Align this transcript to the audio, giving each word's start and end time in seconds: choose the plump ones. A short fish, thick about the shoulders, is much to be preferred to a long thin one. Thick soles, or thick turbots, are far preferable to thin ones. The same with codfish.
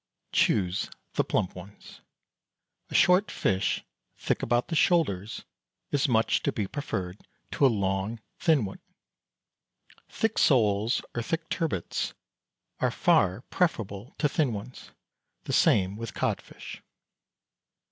choose 0.31 0.89
the 1.13 1.23
plump 1.23 1.53
ones. 1.55 2.01
A 2.89 2.95
short 2.95 3.29
fish, 3.29 3.83
thick 4.17 4.41
about 4.41 4.69
the 4.69 4.75
shoulders, 4.75 5.45
is 5.91 6.09
much 6.09 6.41
to 6.41 6.51
be 6.51 6.65
preferred 6.65 7.19
to 7.51 7.67
a 7.67 7.67
long 7.67 8.19
thin 8.39 8.65
one. 8.65 8.79
Thick 10.09 10.39
soles, 10.39 11.03
or 11.13 11.21
thick 11.21 11.47
turbots, 11.49 12.13
are 12.79 12.89
far 12.89 13.41
preferable 13.51 14.15
to 14.17 14.27
thin 14.27 14.53
ones. 14.53 14.89
The 15.43 15.53
same 15.53 15.95
with 15.95 16.15
codfish. 16.15 16.81